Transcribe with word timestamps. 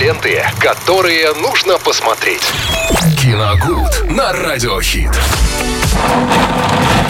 Ленты, 0.00 0.42
которые 0.58 1.34
нужно 1.34 1.76
посмотреть. 1.78 2.40
Киногуд 3.20 4.10
на 4.10 4.32
радиохит. 4.32 5.10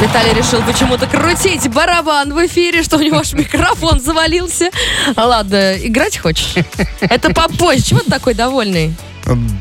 Виталий 0.00 0.32
решил 0.34 0.60
почему-то 0.62 1.06
крутить 1.06 1.68
барабан 1.68 2.34
в 2.34 2.46
эфире, 2.46 2.82
что 2.82 2.96
у 2.96 3.00
него 3.00 3.18
аж 3.18 3.32
микрофон 3.34 4.00
завалился. 4.00 4.70
Ладно, 5.16 5.76
играть 5.78 6.18
хочешь? 6.18 6.54
Это 7.00 7.32
попозже. 7.32 7.84
Чего 7.84 8.00
ты 8.00 8.10
такой 8.10 8.34
довольный? 8.34 8.92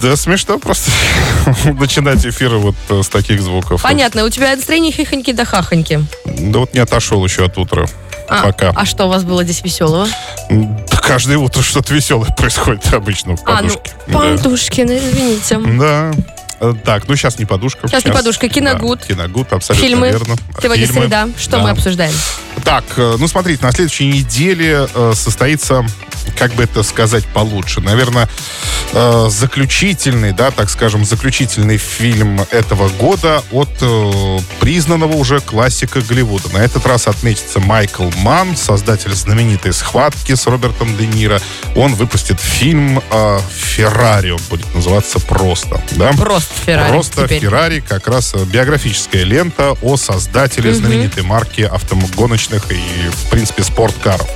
Да 0.02 0.16
смешно 0.16 0.58
просто 0.58 0.90
начинать 1.66 2.26
эфиры 2.26 2.58
вот 2.58 2.76
э, 2.90 3.04
с 3.04 3.10
таких 3.10 3.44
звуков. 3.44 3.84
Понятно, 3.84 4.26
у 4.26 4.30
тебя 4.30 4.56
настроение 4.56 4.92
хихоньки 4.92 5.34
да 5.34 5.46
хахоньки. 5.46 6.04
Да 6.26 6.60
вот 6.60 6.74
не 6.74 6.80
отошел 6.80 7.24
еще 7.24 7.46
от 7.46 7.60
утра. 7.60 7.86
А, 8.28 8.46
Пока. 8.46 8.72
а 8.76 8.86
что 8.86 9.06
у 9.06 9.10
вас 9.10 9.24
было 9.24 9.44
здесь 9.44 9.64
веселого? 9.64 10.08
Каждое 11.10 11.40
утро 11.40 11.64
что-то 11.64 11.92
веселое 11.96 12.30
происходит 12.30 12.94
обычно 12.94 13.36
в 13.36 13.42
А, 13.48 13.64
ну, 13.64 13.70
подушке. 13.70 13.92
Да. 14.06 14.20
подушкины, 14.20 15.00
извините. 15.00 15.58
Да. 15.80 16.12
Э, 16.60 16.74
Так, 16.86 17.08
ну 17.08 17.16
сейчас 17.16 17.40
не 17.40 17.46
подушка. 17.46 17.88
Сейчас 17.88 18.06
не 18.06 18.12
подушка, 18.12 18.48
киногуд. 18.48 19.00
Да, 19.00 19.06
киногуд, 19.08 19.52
абсолютно 19.52 19.88
Фильмы. 19.88 20.08
верно. 20.12 20.36
Сегодня 20.62 20.86
Фильмы. 20.86 21.02
среда. 21.02 21.30
Что 21.36 21.52
Да. 21.54 21.64
мы 21.64 21.70
обсуждаем? 21.72 22.14
Так, 22.64 22.84
э, 22.98 23.16
ну 23.20 23.28
смотрите, 23.28 23.64
на 23.64 23.72
следующей 23.72 24.08
неделе 24.08 24.88
э, 24.94 25.14
состоится, 25.16 25.86
как 26.38 26.54
бы 26.54 26.64
это 26.64 26.84
сказать 26.84 27.26
получше, 27.26 27.82
наверное, 27.82 28.30
э, 28.94 29.28
заключительный, 29.30 30.32
да, 30.32 30.52
так 30.52 30.70
скажем, 30.70 31.06
заключительный 31.06 31.78
фильм 31.78 32.42
этого 32.52 32.90
года 32.90 33.44
от 33.52 33.70
признанного 34.60 35.14
уже 35.14 35.40
классика 35.40 36.02
Голливуда. 36.02 36.50
На 36.50 36.58
этот 36.58 36.86
раз 36.86 37.08
отметится 37.08 37.60
Майкл 37.60 38.10
Манн, 38.18 38.56
создатель 38.56 39.14
знаменитой 39.14 39.74
«Схватки» 39.74 40.36
с 40.36 40.48
Робертом 40.48 40.96
Де 40.98 41.08
Ниро. 41.08 41.40
Он 41.76 41.94
выпустит 41.96 42.40
фильм 42.40 43.02
«Феррари», 43.80 44.32
он 44.32 44.42
будет 44.50 44.76
называться 44.76 45.20
просто, 45.20 45.82
да? 45.92 46.12
Просто 46.12 46.54
Феррари 46.66 46.92
Просто 46.92 47.24
теперь. 47.24 47.40
Феррари, 47.40 47.80
как 47.80 48.08
раз 48.08 48.34
э, 48.34 48.44
биографическая 48.44 49.24
лента 49.24 49.78
о 49.82 49.96
создателе 49.96 50.74
знаменитой 50.74 51.24
марки 51.24 51.62
автогоночных 51.62 52.72
и, 52.72 53.10
в 53.10 53.30
принципе, 53.30 53.64
спорткаров. 53.64 54.28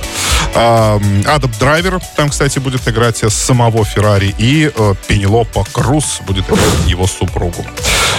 Адам 0.54 1.50
Драйвер 1.58 2.00
там, 2.16 2.30
кстати, 2.30 2.58
будет 2.58 2.88
играть 2.88 3.22
самого 3.30 3.84
Феррари, 3.84 4.34
и 4.38 4.70
э, 4.74 4.94
Пенелопа 5.08 5.64
Круз 5.72 6.20
будет 6.26 6.46
играть 6.48 6.86
его 6.86 7.06
супругу. 7.06 7.66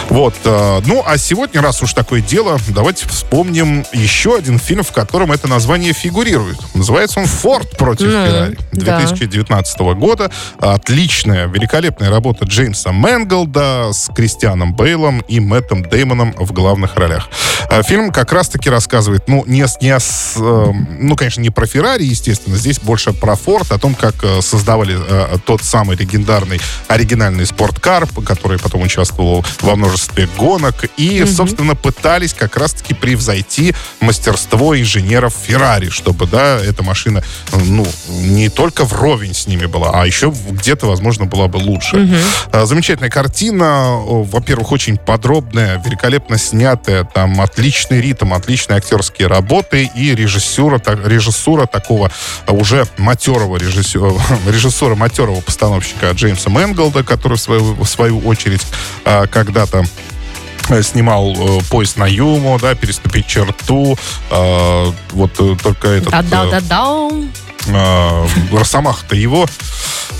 Вот. 0.09 0.35
э, 0.43 0.81
ну, 0.85 1.03
а 1.05 1.17
сегодня, 1.17 1.61
раз 1.61 1.81
уж 1.81 1.93
такое 1.93 2.21
дело, 2.21 2.57
давайте 2.69 3.07
вспомним 3.07 3.85
еще 3.91 4.35
один 4.35 4.59
фильм, 4.59 4.83
в 4.83 4.91
котором 4.91 5.31
это 5.31 5.47
название 5.47 5.93
фигурирует. 5.93 6.57
Называется 6.75 7.19
он 7.19 7.25
«Форд 7.25 7.77
против 7.77 8.05
Ну, 8.05 8.11
Феррари» 8.11 8.57
да. 8.71 8.97
2019 8.97 9.79
года. 9.97 10.31
Отличная, 10.59 11.47
великолепная 11.47 12.09
работа 12.09 12.45
Джеймса 12.45 12.91
Мэнголда 12.91 13.89
с 13.91 14.13
Кристианом 14.13 14.75
Бейлом 14.75 15.19
и 15.21 15.39
Мэттом 15.39 15.83
Деймоном 15.83 16.33
в 16.37 16.51
главных 16.53 16.95
ролях. 16.95 17.29
А 17.69 17.81
Фильм 17.83 18.11
как 18.11 18.31
раз-таки 18.31 18.69
рассказывает, 18.69 19.27
ну, 19.27 19.43
не, 19.47 19.65
не 19.81 19.99
с, 19.99 20.35
э, 20.37 20.71
ну, 20.99 21.15
конечно, 21.15 21.41
не 21.41 21.49
про 21.49 21.65
Феррари, 21.65 22.03
естественно, 22.03 22.57
здесь 22.57 22.79
больше 22.79 23.11
про 23.11 23.35
Форд, 23.35 23.71
о 23.71 23.79
том, 23.79 23.95
как 23.95 24.15
э, 24.23 24.41
создавали 24.41 24.97
э, 24.97 25.37
тот 25.45 25.63
самый 25.63 25.97
легендарный 25.97 26.61
оригинальный 26.87 27.45
спорткар, 27.45 28.07
который 28.25 28.59
потом 28.59 28.83
участвовал 28.83 29.43
во 29.61 29.75
множестве 29.75 29.94
гонок, 30.37 30.85
и, 30.97 31.25
собственно, 31.25 31.75
пытались 31.75 32.33
как 32.33 32.57
раз-таки 32.57 32.93
превзойти 32.93 33.73
мастерство 34.01 34.77
инженеров 34.77 35.33
Феррари, 35.45 35.89
чтобы, 35.89 36.25
да, 36.27 36.59
эта 36.59 36.83
машина, 36.83 37.23
ну, 37.51 37.85
не 38.09 38.49
только 38.49 38.85
вровень 38.85 39.33
с 39.33 39.47
ними 39.47 39.65
была, 39.65 39.91
а 39.93 40.05
еще 40.05 40.33
где-то, 40.49 40.87
возможно, 40.87 41.25
была 41.25 41.47
бы 41.47 41.57
лучше. 41.57 41.97
А, 42.51 42.65
Замечательная 42.65 43.09
картина, 43.09 43.97
во-первых, 44.05 44.71
очень 44.71 44.97
подробная, 44.97 45.81
великолепно 45.85 46.37
снятая, 46.37 47.03
там 47.03 47.39
отличный 47.41 48.01
ритм, 48.01 48.33
отличные 48.33 48.77
актерские 48.77 49.27
работы 49.27 49.89
и 49.95 50.15
режиссура, 50.15 50.79
так- 50.79 51.05
режиссура 51.07 51.65
такого 51.65 52.11
уже 52.47 52.85
матерого 52.97 53.57
режиссера, 53.57 54.11
режиссера 54.47 54.95
матерого 54.95 55.41
постановщика 55.41 56.11
Джеймса 56.11 56.49
Мэнголда, 56.49 57.03
который 57.03 57.37
в 57.37 57.41
свою, 57.41 57.73
в 57.73 57.85
свою 57.87 58.19
очередь 58.19 58.61
а, 59.05 59.27
когда-то 59.27 59.84
снимал 60.81 61.33
э, 61.33 61.59
поезд 61.69 61.97
на 61.97 62.05
Юму, 62.05 62.57
да, 62.61 62.75
переступить 62.75 63.27
черту, 63.27 63.97
э, 64.29 64.91
вот 65.11 65.31
э, 65.39 65.55
только 65.61 65.87
этот... 65.89 66.13
э, 66.13 66.21
Да-да-да-да. 66.23 67.09
э, 67.67 68.27
Росомаха-то 68.51 69.15
его, 69.15 69.45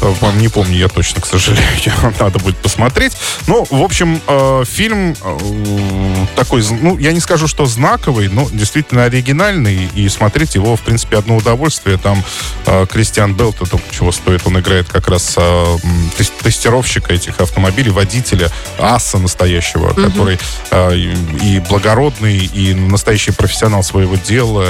э, 0.01 0.13
не 0.35 0.47
помню 0.49 0.75
я 0.77 0.87
точно, 0.87 1.21
к 1.21 1.25
сожалению, 1.25 1.93
надо 2.19 2.39
будет 2.39 2.57
посмотреть. 2.57 3.13
Ну, 3.47 3.65
в 3.69 3.81
общем, 3.81 4.21
э, 4.27 4.63
фильм 4.67 5.15
э, 5.21 6.25
такой, 6.35 6.63
ну, 6.81 6.97
я 6.97 7.11
не 7.13 7.19
скажу, 7.19 7.47
что 7.47 7.65
знаковый, 7.65 8.27
но 8.27 8.47
действительно 8.51 9.03
оригинальный, 9.05 9.89
и 9.95 10.09
смотреть 10.09 10.55
его, 10.55 10.75
в 10.75 10.81
принципе, 10.81 11.17
одно 11.17 11.37
удовольствие. 11.37 11.97
Там 11.97 12.23
э, 12.65 12.85
Кристиан 12.91 13.33
Белл, 13.33 13.53
то 13.53 13.65
чего 13.91 14.11
стоит, 14.11 14.41
он 14.45 14.59
играет 14.59 14.87
как 14.89 15.07
раз 15.07 15.35
э, 15.37 15.77
тестировщика 16.45 17.11
этих 17.11 17.39
автомобилей, 17.39 17.89
водителя, 17.89 18.51
аса 18.77 19.17
настоящего, 19.17 19.93
который 19.93 20.37
э, 20.69 20.95
и 20.95 21.59
благородный, 21.67 22.37
и 22.37 22.75
настоящий 22.75 23.31
профессионал 23.31 23.81
своего 23.81 24.15
дела, 24.15 24.63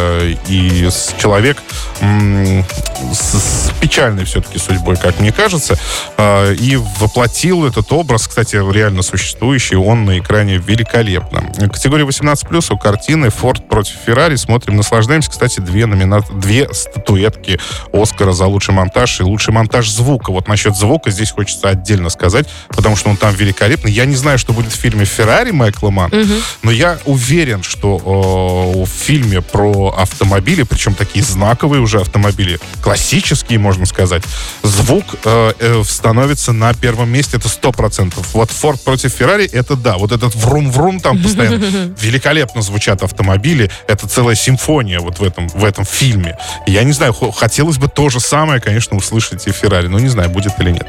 и 0.47 0.89
человек 1.17 1.57
с, 1.99 3.33
с 3.33 3.71
печальной 3.81 4.23
все-таки 4.23 4.57
судьбой, 4.57 4.95
как 4.95 5.19
мне 5.19 5.33
кажется, 5.33 5.77
э, 6.15 6.55
и 6.55 6.77
воплотил 6.77 7.65
этот 7.65 7.91
образ, 7.91 8.29
кстати, 8.29 8.55
реально 8.55 9.01
существующий, 9.01 9.75
он 9.75 10.05
на 10.05 10.17
экране 10.19 10.55
великолепно. 10.55 11.43
Категория 11.73 12.05
18+, 12.05 12.73
у 12.73 12.77
картины 12.77 13.29
«Форд 13.31 13.67
против 13.67 13.95
Феррари». 14.05 14.37
Смотрим, 14.37 14.77
наслаждаемся. 14.77 15.29
Кстати, 15.29 15.59
две, 15.59 15.87
номина... 15.87 16.21
две 16.31 16.73
статуэтки 16.73 17.59
Оскара 17.91 18.31
за 18.31 18.45
лучший 18.45 18.73
монтаж 18.73 19.19
и 19.19 19.23
лучший 19.23 19.53
монтаж 19.53 19.89
звука. 19.89 20.31
Вот 20.31 20.47
насчет 20.47 20.75
звука 20.75 21.11
здесь 21.11 21.31
хочется 21.31 21.64
отдельно 21.69 22.09
сказать, 22.09 22.47
потому 22.69 22.95
что 22.95 23.09
он 23.09 23.17
там 23.17 23.33
великолепный. 23.35 23.91
Я 23.91 24.05
не 24.05 24.15
знаю, 24.15 24.37
что 24.37 24.53
будет 24.53 24.71
в 24.71 24.75
фильме 24.75 25.05
«Феррари» 25.05 25.51
Майкла 25.51 25.89
Манна, 25.89 26.25
но 26.63 26.71
я 26.71 26.97
уверен, 27.05 27.63
что 27.63 27.97
э, 27.97 28.83
в 28.83 28.89
фильме 28.89 29.41
про 29.41 29.93
автомобили, 29.97 30.63
причем 30.63 30.93
такие 30.95 31.23
знаковые 31.23 31.81
уже 31.81 31.99
автомобили, 32.01 32.59
классические, 32.81 33.59
можно 33.59 33.85
сказать, 33.85 34.23
звук 34.63 35.05
э, 35.23 35.53
э, 35.59 35.83
становится 35.85 36.51
на 36.53 36.73
первом 36.73 37.09
месте, 37.09 37.37
это 37.37 37.49
сто 37.49 37.71
процентов. 37.71 38.33
Вот 38.33 38.51
Форд 38.51 38.81
против 38.81 39.11
Феррари, 39.11 39.45
это 39.51 39.75
да, 39.75 39.97
вот 39.97 40.11
этот 40.11 40.35
врум-врум 40.35 40.99
там 40.99 41.21
постоянно. 41.21 41.55
Великолепно 42.01 42.61
звучат 42.61 43.03
автомобили, 43.03 43.69
это 43.87 44.07
целая 44.07 44.35
симфония 44.35 44.99
вот 44.99 45.19
в 45.19 45.23
этом, 45.23 45.47
в 45.49 45.63
этом 45.63 45.85
фильме. 45.85 46.37
Я 46.67 46.83
не 46.83 46.91
знаю, 46.91 47.13
хо- 47.13 47.31
хотелось 47.31 47.77
бы 47.77 47.87
то 47.87 48.09
же 48.09 48.19
самое, 48.19 48.61
конечно, 48.61 48.97
услышать 48.97 49.47
и 49.47 49.51
Феррари, 49.51 49.87
но 49.87 49.99
не 49.99 50.09
знаю, 50.09 50.29
будет 50.29 50.59
или 50.59 50.71
нет. 50.71 50.87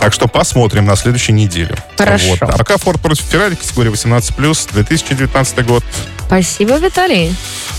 Так 0.00 0.07
что 0.12 0.28
посмотрим 0.28 0.84
на 0.86 0.96
следующей 0.96 1.32
неделе. 1.32 1.74
Хорошо. 1.96 2.30
Вот. 2.30 2.42
А 2.42 2.58
пока 2.58 2.76
Форд 2.76 3.00
против 3.00 3.24
Феррари, 3.24 3.54
категория 3.54 3.90
18+, 3.90 4.72
2019 4.72 5.66
год. 5.66 5.84
Спасибо, 6.26 6.76
Виталий. 6.78 7.34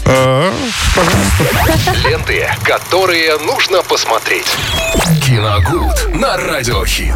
Э, 0.05 0.51
пожалуйста. 0.95 2.07
Ленты, 2.07 2.47
которые 2.63 3.37
нужно 3.37 3.83
посмотреть. 3.83 4.47
Киногуд 5.23 6.15
на 6.15 6.35
радиохит. 6.35 7.13